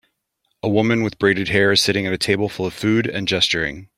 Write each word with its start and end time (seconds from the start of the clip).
A 0.63 0.67
woman 0.67 1.03
with 1.03 1.19
braided 1.19 1.49
hair 1.49 1.71
is 1.71 1.79
sitting 1.79 2.07
at 2.07 2.11
a 2.11 2.17
table 2.17 2.49
full 2.49 2.65
of 2.65 2.73
food 2.73 3.05
and 3.05 3.27
gesturing. 3.27 3.87